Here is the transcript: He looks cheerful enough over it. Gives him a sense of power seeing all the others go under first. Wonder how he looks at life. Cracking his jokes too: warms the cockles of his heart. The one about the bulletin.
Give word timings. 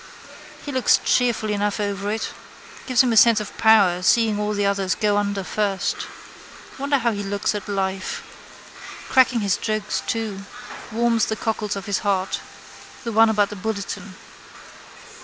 He 0.65 0.71
looks 0.71 0.99
cheerful 1.05 1.51
enough 1.51 1.79
over 1.79 2.09
it. 2.09 2.31
Gives 2.87 3.03
him 3.03 3.13
a 3.13 3.17
sense 3.17 3.39
of 3.39 3.55
power 3.59 4.01
seeing 4.01 4.39
all 4.39 4.53
the 4.53 4.65
others 4.65 4.95
go 4.95 5.15
under 5.15 5.43
first. 5.43 6.07
Wonder 6.79 6.97
how 6.97 7.11
he 7.11 7.21
looks 7.21 7.53
at 7.53 7.67
life. 7.69 8.23
Cracking 9.09 9.41
his 9.41 9.57
jokes 9.57 10.01
too: 10.07 10.39
warms 10.91 11.25
the 11.27 11.35
cockles 11.35 11.75
of 11.75 11.85
his 11.85 11.99
heart. 11.99 12.39
The 13.03 13.11
one 13.11 13.29
about 13.29 13.49
the 13.51 13.55
bulletin. 13.55 14.15